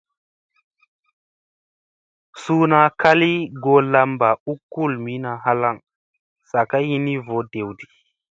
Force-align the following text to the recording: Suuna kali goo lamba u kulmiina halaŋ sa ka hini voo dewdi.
Suuna 2.41 2.79
kali 3.01 3.31
goo 3.63 3.81
lamba 3.93 4.29
u 4.51 4.53
kulmiina 4.71 5.31
halaŋ 5.43 5.77
sa 6.49 6.59
ka 6.69 6.77
hini 6.87 7.13
voo 7.25 7.43
dewdi. 7.51 7.85